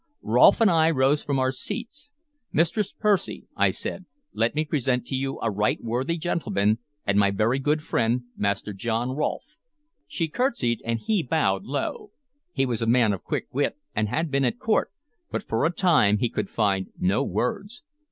Rolfe 0.23 0.59
and 0.61 0.71
I 0.71 0.89
rose 0.89 1.23
from 1.23 1.37
our 1.37 1.51
seats. 1.51 2.11
"Mistress 2.51 2.91
Percy," 2.91 3.45
I 3.55 3.69
said, 3.69 4.05
"let 4.33 4.55
me 4.55 4.65
present 4.65 5.05
to 5.05 5.15
you 5.15 5.39
a 5.43 5.51
right 5.51 5.77
worthy 5.79 6.17
gentleman 6.17 6.79
and 7.05 7.19
my 7.19 7.29
very 7.29 7.59
good 7.59 7.83
friend, 7.83 8.23
Master 8.35 8.73
John 8.73 9.11
Rolfe." 9.11 9.59
She 10.07 10.27
curtsied, 10.27 10.81
and 10.83 10.97
he 10.97 11.21
bowed 11.21 11.65
low. 11.65 12.09
He 12.51 12.65
was 12.65 12.81
a 12.81 12.87
man 12.87 13.13
of 13.13 13.23
quick 13.23 13.45
wit 13.53 13.77
and 13.95 14.09
had 14.09 14.31
been 14.31 14.43
at 14.43 14.57
court, 14.57 14.91
but 15.29 15.43
for 15.47 15.65
a 15.67 15.71
time 15.71 16.17
he 16.17 16.29
could 16.31 16.49
find 16.49 16.87
no 16.97 17.23
words. 17.23 17.83